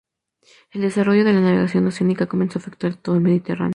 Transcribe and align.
El 0.71 0.81
desarrollo 0.81 1.23
de 1.23 1.31
la 1.31 1.41
navegación 1.41 1.85
oceánica 1.85 2.25
comenzó 2.25 2.57
a 2.57 2.61
afectar 2.61 2.91
a 2.93 2.99
todo 2.99 3.13
el 3.13 3.21
Mediterráneo. 3.21 3.69